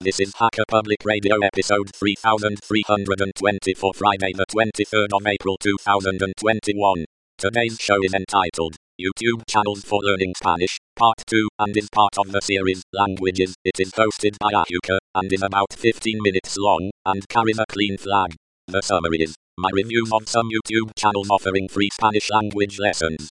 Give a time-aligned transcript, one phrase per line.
[0.00, 7.04] This is Hacker Public Radio episode 3320 for Friday the 23rd of April 2021.
[7.36, 12.30] Today's show is entitled YouTube Channels for Learning Spanish, Part 2, and is part of
[12.30, 13.56] the series Languages.
[13.64, 17.98] It is hosted by Ahuka, and is about 15 minutes long, and carries a clean
[17.98, 18.36] flag.
[18.68, 23.30] The summary is my reviews of some YouTube channels offering free Spanish language lessons.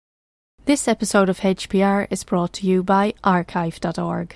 [0.65, 4.35] This episode of HPR is brought to you by archive.org.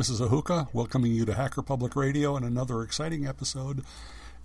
[0.00, 3.84] This is Ahuka, welcoming you to Hacker Public Radio and another exciting episode.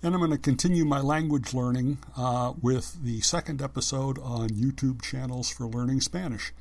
[0.02, 5.00] And I'm going to continue my language learning uh, with the second episode on YouTube
[5.00, 6.52] channels for learning Spanish.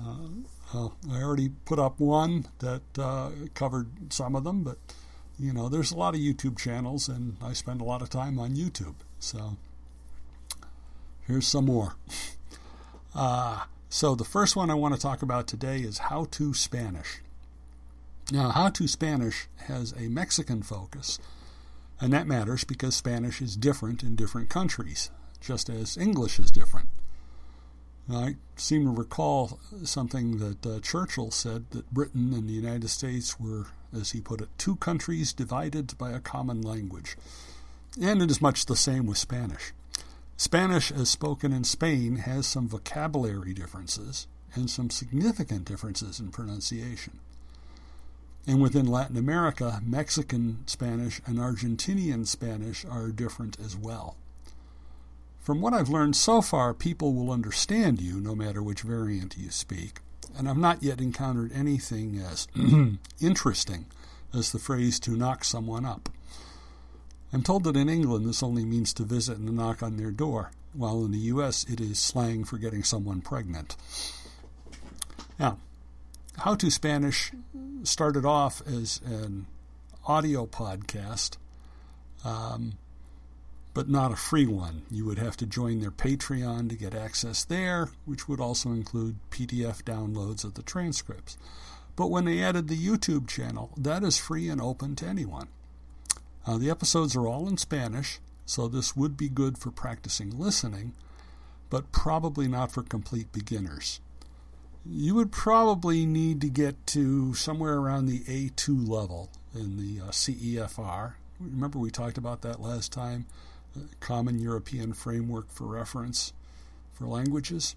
[0.00, 4.78] Uh, I already put up one that uh, covered some of them, but
[5.36, 8.38] you know, there's a lot of YouTube channels, and I spend a lot of time
[8.38, 8.94] on YouTube.
[9.18, 9.56] So
[11.26, 11.96] here's some more.
[13.16, 17.20] Uh, so the first one I want to talk about today is how to Spanish.
[18.32, 21.18] Now, How to Spanish has a Mexican focus,
[22.00, 26.88] and that matters because Spanish is different in different countries, just as English is different.
[28.08, 32.88] Now, I seem to recall something that uh, Churchill said that Britain and the United
[32.88, 37.16] States were, as he put it, two countries divided by a common language.
[38.00, 39.72] And it is much the same with Spanish.
[40.36, 47.20] Spanish, as spoken in Spain, has some vocabulary differences and some significant differences in pronunciation.
[48.46, 54.16] And within Latin America, Mexican Spanish and Argentinian Spanish are different as well.
[55.40, 59.50] From what I've learned so far, people will understand you no matter which variant you
[59.50, 60.00] speak,
[60.36, 62.48] and I've not yet encountered anything as
[63.20, 63.86] interesting
[64.32, 66.08] as the phrase to knock someone up.
[67.32, 70.50] I'm told that in England this only means to visit and knock on their door,
[70.72, 73.76] while in the US it is slang for getting someone pregnant.
[75.38, 75.58] Now,
[76.38, 77.32] how to Spanish
[77.82, 79.46] started off as an
[80.06, 81.36] audio podcast,
[82.24, 82.74] um,
[83.72, 84.82] but not a free one.
[84.90, 89.16] You would have to join their Patreon to get access there, which would also include
[89.30, 91.36] PDF downloads of the transcripts.
[91.96, 95.48] But when they added the YouTube channel, that is free and open to anyone.
[96.46, 100.92] Uh, the episodes are all in Spanish, so this would be good for practicing listening,
[101.70, 104.00] but probably not for complete beginners
[104.86, 110.10] you would probably need to get to somewhere around the A2 level in the uh,
[110.10, 111.14] CEFR.
[111.40, 113.26] Remember, we talked about that last time
[114.00, 116.32] Common European Framework for Reference
[116.92, 117.74] for Languages.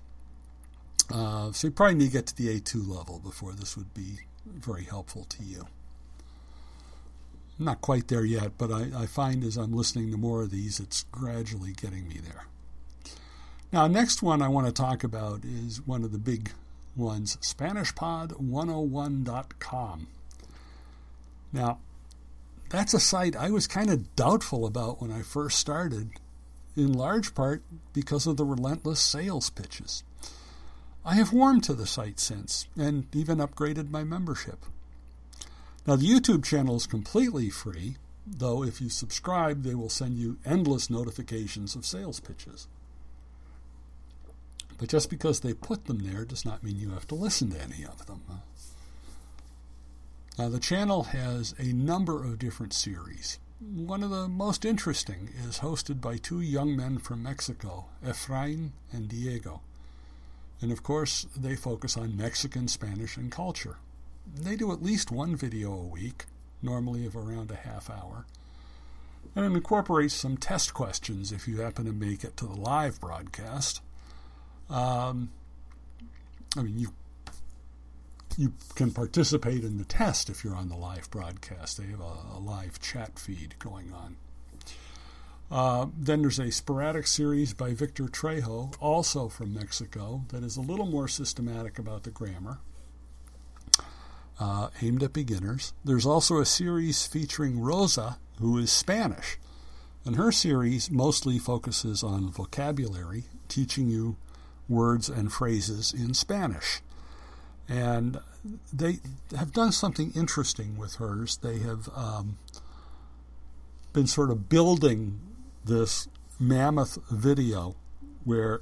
[1.12, 4.19] Uh, so you probably need to get to the A2 level before this would be
[4.45, 5.68] very helpful to you.
[7.57, 10.79] Not quite there yet, but I, I find as I'm listening to more of these,
[10.79, 12.45] it's gradually getting me there.
[13.72, 16.51] Now, next one I want to talk about is one of the big
[16.97, 20.08] one's SpanishPod101.com.
[21.53, 21.80] Now,
[22.69, 26.12] that's a site I was kind of doubtful about when I first started,
[26.75, 27.63] in large part
[27.94, 30.03] because of the relentless sales pitches.
[31.06, 34.66] I have warmed to the site since and even upgraded my membership.
[35.88, 40.38] Now, the YouTube channel is completely free, though if you subscribe, they will send you
[40.46, 42.68] endless notifications of sales pitches.
[44.78, 47.62] But just because they put them there does not mean you have to listen to
[47.62, 48.22] any of them.
[50.38, 53.40] Now, the channel has a number of different series.
[53.60, 59.10] One of the most interesting is hosted by two young men from Mexico, Efrain and
[59.10, 59.62] Diego.
[60.62, 63.78] And of course, they focus on Mexican Spanish and culture.
[64.31, 66.25] They do at least one video a week,
[66.62, 68.25] normally of around a half hour,
[69.36, 73.00] and it incorporates some test questions if you happen to make it to the live
[73.00, 73.81] broadcast.
[74.69, 75.30] Um,
[76.58, 76.94] I mean, you
[78.38, 81.78] you can participate in the test if you're on the live broadcast.
[81.78, 84.16] They have a, a live chat feed going on.
[85.50, 90.62] Uh, then there's a sporadic series by Victor Trejo, also from Mexico, that is a
[90.62, 92.60] little more systematic about the grammar.
[94.40, 95.74] uh, aimed at beginners.
[95.84, 99.38] There's also a series featuring Rosa, who is Spanish.
[100.06, 104.16] And her series mostly focuses on vocabulary, teaching you
[104.69, 106.81] words and phrases in Spanish.
[107.69, 108.19] And
[108.72, 109.00] they
[109.36, 111.38] have done something interesting with hers.
[111.38, 112.38] They have um,
[113.94, 115.19] been sort of building
[115.66, 116.08] this
[116.40, 117.75] mammoth video
[118.24, 118.62] where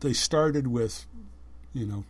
[0.00, 1.06] they started with,
[1.72, 2.04] you know,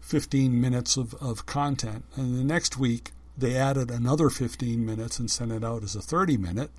[0.00, 2.04] 15 minutes of, of content.
[2.16, 6.00] And the next week, they added another 15 minutes and sent it out as a
[6.00, 6.70] 30 minute.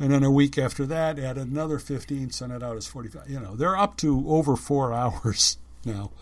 [0.00, 3.28] And then a week after that, add another 15, send it out as 45.
[3.28, 6.12] You know, they're up to over four hours now,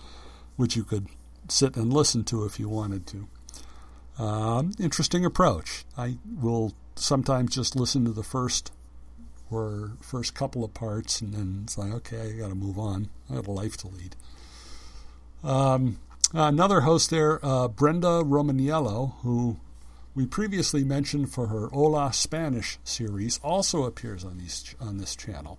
[0.56, 1.08] which you could
[1.48, 3.28] sit and listen to if you wanted to.
[4.18, 5.84] Um, interesting approach.
[5.96, 8.72] I will sometimes just listen to the first
[9.50, 13.10] or first couple of parts and then it's like, okay, I got to move on.
[13.30, 14.16] I have a life to lead.
[15.44, 15.98] Um,
[16.32, 19.58] another host there, uh, Brenda Romaniello, who
[20.16, 25.58] we previously mentioned for her Hola Spanish series, also appears on, these, on this channel.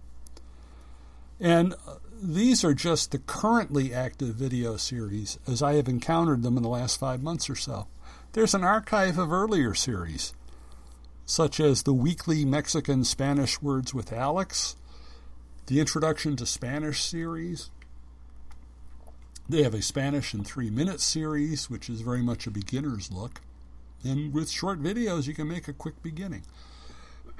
[1.39, 6.57] And uh, these are just the currently active video series as I have encountered them
[6.57, 7.86] in the last five months or so.
[8.33, 10.33] There's an archive of earlier series
[11.27, 14.75] such as the weekly Mexican Spanish Words with Alex,
[15.68, 17.69] the Introduction to Spanish series.
[19.48, 23.42] They have a Spanish in three minutes series, which is very much a beginner's look.
[24.03, 26.44] And with short videos, you can make a quick beginning.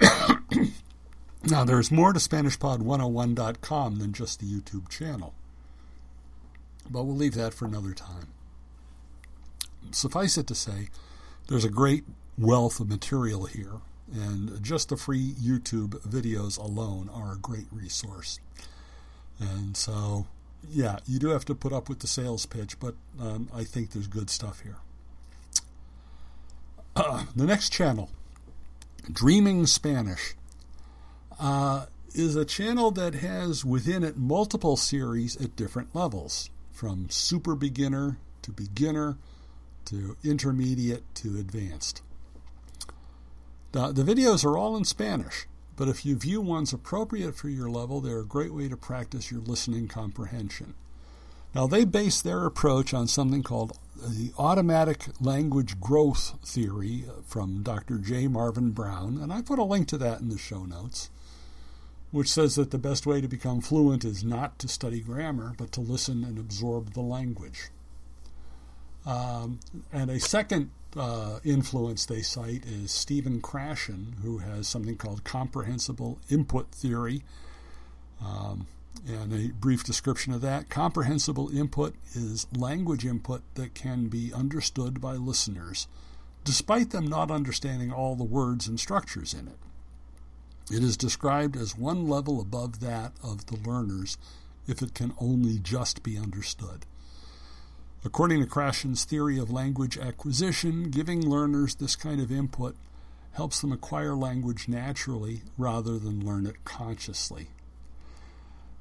[1.44, 5.34] now, there's more to SpanishPod101.com than just the YouTube channel.
[6.90, 8.28] But we'll leave that for another time.
[9.90, 10.88] Suffice it to say,
[11.48, 12.04] there's a great
[12.36, 13.80] wealth of material here,
[14.12, 18.38] and just the free YouTube videos alone are a great resource.
[19.38, 20.26] And so,
[20.68, 23.90] yeah, you do have to put up with the sales pitch, but um, I think
[23.90, 24.76] there's good stuff here.
[26.98, 28.10] Uh, the next channel,
[29.10, 30.34] Dreaming Spanish,
[31.40, 37.54] uh, is a channel that has within it multiple series at different levels, from super
[37.54, 39.16] beginner to beginner
[39.84, 42.02] to intermediate to advanced.
[43.72, 45.46] The, the videos are all in Spanish,
[45.76, 49.30] but if you view ones appropriate for your level, they're a great way to practice
[49.30, 50.74] your listening comprehension.
[51.54, 57.98] Now, they base their approach on something called the automatic language growth theory from Dr.
[57.98, 58.28] J.
[58.28, 61.10] Marvin Brown, and I put a link to that in the show notes,
[62.10, 65.72] which says that the best way to become fluent is not to study grammar, but
[65.72, 67.68] to listen and absorb the language.
[69.04, 69.60] Um,
[69.92, 76.18] and a second uh, influence they cite is Stephen Krashen, who has something called comprehensible
[76.30, 77.22] input theory.
[78.24, 78.66] Um,
[79.06, 85.00] and a brief description of that comprehensible input is language input that can be understood
[85.00, 85.86] by listeners,
[86.44, 89.58] despite them not understanding all the words and structures in it.
[90.70, 94.18] It is described as one level above that of the learners
[94.66, 96.84] if it can only just be understood.
[98.04, 102.76] According to Krashen's theory of language acquisition, giving learners this kind of input
[103.32, 107.48] helps them acquire language naturally rather than learn it consciously.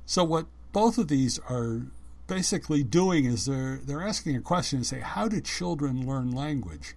[0.08, 1.84] So, what both of these are
[2.26, 6.96] basically doing is they're, they're asking a question and say, How do children learn language?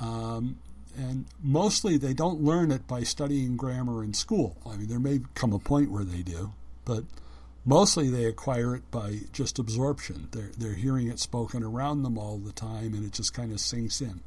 [0.00, 0.58] Um,
[0.96, 4.56] and mostly they don't learn it by studying grammar in school.
[4.64, 6.52] I mean, there may come a point where they do,
[6.84, 7.02] but
[7.66, 10.28] Mostly they acquire it by just absorption.
[10.32, 13.60] They're, they're hearing it spoken around them all the time and it just kind of
[13.60, 14.20] sinks in.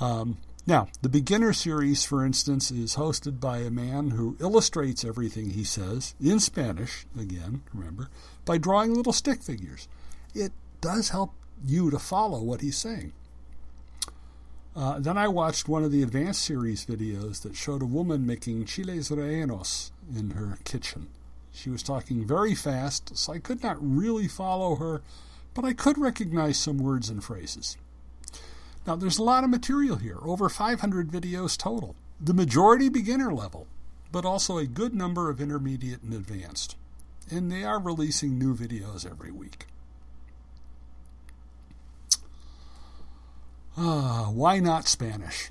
[0.00, 5.50] Um, now, the beginner series, for instance, is hosted by a man who illustrates everything
[5.50, 8.08] he says in Spanish, again, remember,
[8.44, 9.88] by drawing little stick figures.
[10.34, 13.12] It does help you to follow what he's saying.
[14.76, 18.66] Uh, then I watched one of the advanced series videos that showed a woman making
[18.66, 21.08] chiles rellenos in her kitchen.
[21.52, 25.02] She was talking very fast, so I could not really follow her,
[25.54, 27.76] but I could recognize some words and phrases.
[28.86, 31.94] Now, there's a lot of material here, over 500 videos total.
[32.20, 33.66] The majority beginner level,
[34.10, 36.76] but also a good number of intermediate and advanced.
[37.30, 39.66] And they are releasing new videos every week.
[43.76, 45.50] Ah, why not Spanish?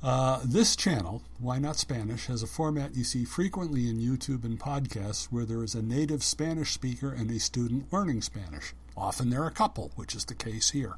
[0.00, 4.58] Uh, this channel, Why Not Spanish, has a format you see frequently in YouTube and
[4.58, 8.74] podcasts where there is a native Spanish speaker and a student learning Spanish.
[8.96, 10.94] Often they're a couple, which is the case here.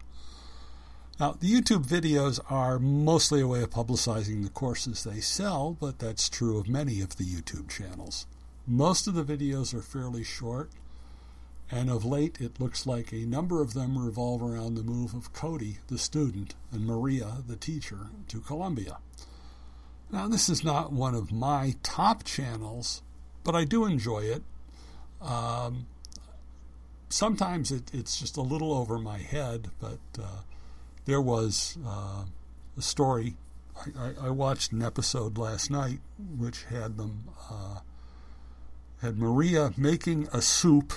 [1.21, 5.99] Now, the YouTube videos are mostly a way of publicizing the courses they sell, but
[5.99, 8.27] that's true of many of the YouTube channels.
[8.67, 10.71] Most of the videos are fairly short,
[11.73, 15.33] And of late, it looks like a number of them revolve around the move of
[15.33, 18.99] Cody, the student, and Maria, the teacher, to Colombia.
[20.11, 23.03] Now, this is not one of my top channels,
[23.45, 24.43] but I do enjoy it.
[25.21, 25.87] Um,
[27.09, 30.41] sometimes it, it's just a little over my head, but uh,
[31.11, 32.25] there was uh,
[32.79, 33.35] a story.
[33.99, 35.99] I, I, watched an episode last night
[36.39, 37.81] which had them uh,
[39.03, 40.93] had Maria making a soup,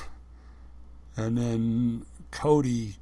[1.18, 2.98] and then Cody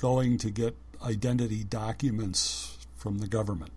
[0.00, 3.72] going to get identity documents from the government.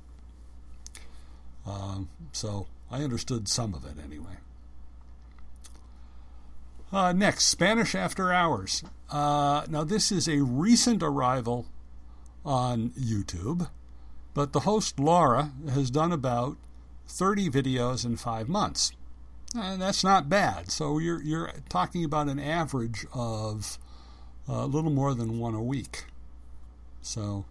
[1.67, 1.99] Uh,
[2.31, 4.37] so I understood some of it anyway.
[6.91, 8.83] Uh, next, Spanish After Hours.
[9.11, 11.67] Uh, now, this is a recent arrival
[12.45, 13.69] on YouTube,
[14.33, 16.57] but the host Laura has done about
[17.07, 18.93] 30 videos in five months.
[19.55, 20.71] And that's not bad.
[20.71, 23.77] So you're, you're talking about an average of
[24.49, 26.05] uh, a little more than one a week.
[27.01, 27.45] So,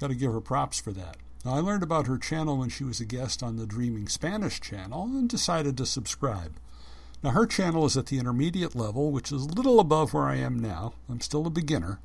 [0.00, 1.16] got to give her props for that.
[1.44, 4.60] Now, I learned about her channel when she was a guest on the Dreaming Spanish
[4.60, 6.56] channel and decided to subscribe.
[7.22, 10.36] Now, her channel is at the intermediate level, which is a little above where I
[10.36, 10.94] am now.
[11.08, 12.00] I'm still a beginner.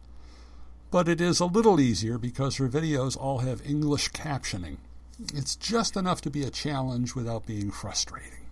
[0.94, 4.78] But it is a little easier because her videos all have English captioning.
[5.34, 8.46] It's just enough to be a challenge without being frustrating.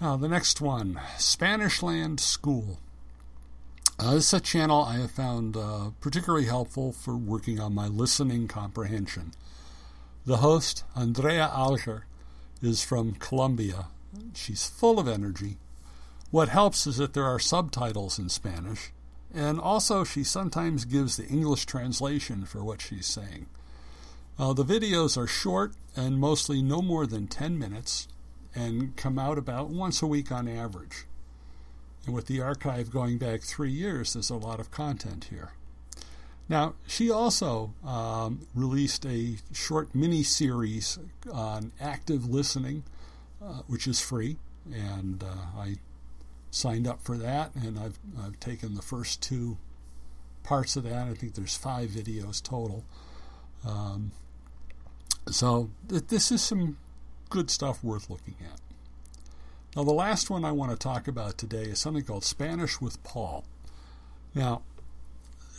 [0.00, 2.78] Now, the next one Spanish Land School.
[3.98, 7.88] Uh, this is a channel I have found uh, particularly helpful for working on my
[7.88, 9.34] listening comprehension.
[10.24, 12.06] The host, Andrea Alger,
[12.62, 13.88] is from Colombia.
[14.32, 15.58] She's full of energy.
[16.30, 18.92] What helps is that there are subtitles in Spanish,
[19.34, 23.46] and also she sometimes gives the English translation for what she's saying.
[24.38, 28.08] Uh, the videos are short and mostly no more than 10 minutes
[28.54, 31.06] and come out about once a week on average.
[32.04, 35.52] And with the archive going back three years, there's a lot of content here.
[36.48, 40.98] Now, she also um, released a short mini series
[41.32, 42.82] on active listening,
[43.42, 44.36] uh, which is free,
[44.70, 45.76] and uh, I
[46.52, 49.56] signed up for that, and I've, I've taken the first two
[50.44, 51.08] parts of that.
[51.08, 52.84] I think there's five videos total.
[53.66, 54.12] Um,
[55.30, 56.76] so th- this is some
[57.30, 58.60] good stuff worth looking at.
[59.74, 63.02] Now, the last one I want to talk about today is something called Spanish with
[63.02, 63.44] Paul.
[64.34, 64.62] Now,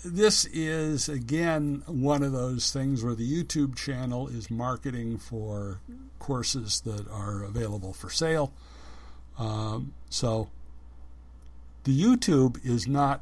[0.06, 5.80] this is again one of those things where the YouTube channel is marketing for
[6.20, 8.54] courses that are available for sale.
[9.40, 10.50] Um, so
[11.84, 13.22] the YouTube is not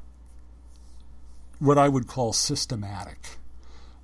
[1.60, 3.38] what I would call systematic.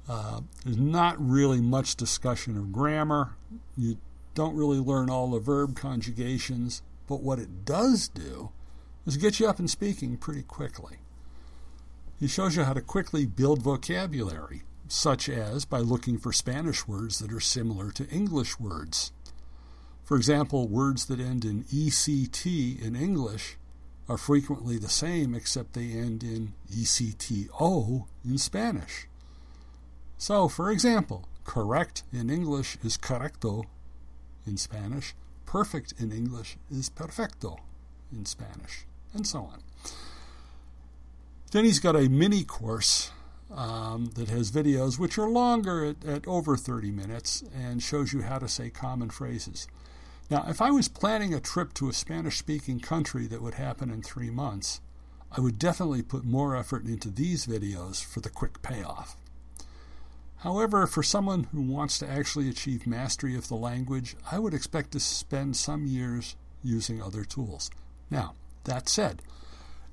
[0.07, 3.35] Uh, there's not really much discussion of grammar.
[3.75, 3.97] You
[4.35, 8.51] don't really learn all the verb conjugations, but what it does do
[9.05, 10.97] is get you up and speaking pretty quickly.
[12.19, 17.19] He shows you how to quickly build vocabulary, such as by looking for Spanish words
[17.19, 19.11] that are similar to English words.
[20.03, 23.57] For example, words that end in ECT in English
[24.09, 29.07] are frequently the same except they end in ECTO in Spanish.
[30.17, 33.65] So, for example, correct in English is correcto
[34.45, 35.13] in Spanish,
[35.45, 37.57] perfect in English is perfecto
[38.11, 39.61] in Spanish, and so on.
[41.51, 43.11] Then he's got a mini course
[43.53, 48.21] um, that has videos which are longer at, at over 30 minutes and shows you
[48.21, 49.67] how to say common phrases.
[50.29, 53.89] Now, if I was planning a trip to a Spanish speaking country that would happen
[53.89, 54.81] in three months,
[55.31, 59.15] I would definitely put more effort into these videos for the quick payoff.
[60.37, 64.91] However, for someone who wants to actually achieve mastery of the language, I would expect
[64.91, 67.71] to spend some years using other tools.
[68.11, 69.21] Now, that said,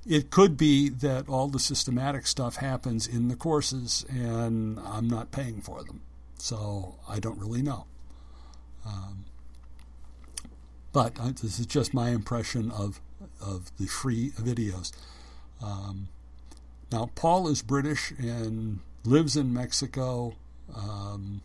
[0.06, 5.30] it could be that all the systematic stuff happens in the courses and I'm not
[5.30, 6.02] paying for them.
[6.38, 7.86] So I don't really know.
[8.84, 9.24] Um,
[10.94, 13.00] but this is just my impression of,
[13.42, 14.92] of the free videos.
[15.60, 16.08] Um,
[16.92, 20.36] now, Paul is British and lives in Mexico
[20.74, 21.42] um,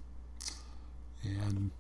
[1.24, 1.72] and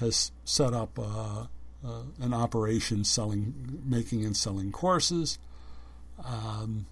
[0.00, 1.46] has set up uh,
[1.86, 5.38] uh, an operation selling, making and selling courses.
[6.24, 6.86] Um,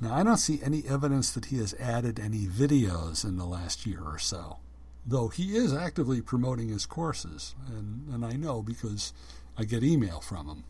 [0.00, 3.84] now, I don't see any evidence that he has added any videos in the last
[3.84, 4.56] year or so,
[5.06, 9.12] though he is actively promoting his courses, and, and I know because
[9.58, 10.64] I get email from him.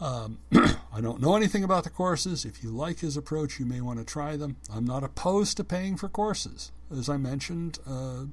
[0.00, 0.38] Um,
[0.92, 2.44] I don't know anything about the courses.
[2.44, 4.56] If you like his approach, you may want to try them.
[4.72, 6.72] I'm not opposed to paying for courses.
[6.90, 8.24] As I mentioned, uh,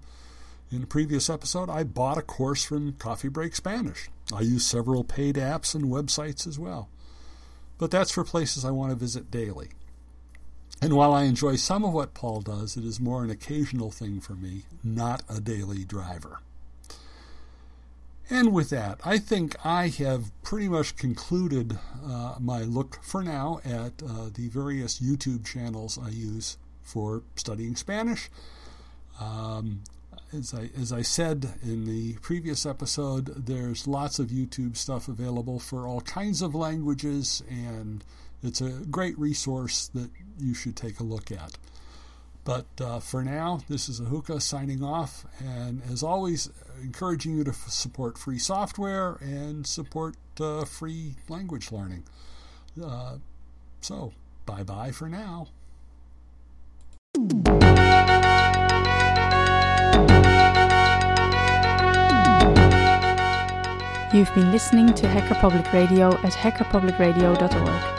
[0.72, 4.10] In a previous episode, I bought a course from Coffee Break Spanish.
[4.31, 6.89] I use several paid apps and websites as well.
[7.79, 9.69] But that's for places I want to visit daily.
[10.82, 14.22] And while I enjoy some of what Paul does, it is more an occasional thing
[14.22, 16.40] for me, not a daily driver.
[18.30, 23.60] And with that, I think I have pretty much concluded uh, my look for now
[23.66, 28.30] at uh, the various YouTube channels I use for studying Spanish.
[29.20, 29.82] Um,
[30.32, 35.60] as I as I said in the previous episode, there's lots of YouTube stuff available
[35.60, 38.04] for all kinds of languages, and
[38.43, 41.58] it's a great resource that you should take a look at.
[42.46, 46.50] But uh, for now, this is Ahuka signing off, and as always,
[46.81, 52.05] encouraging you to f- support free software and support uh, free language learning.
[52.81, 53.17] Uh,
[53.81, 54.13] so,
[54.46, 55.50] bye bye for now.
[64.12, 67.99] You've been listening to Hacker Public Radio at hackerpublicradio.org.